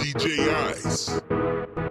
[0.00, 1.89] DJ Ice.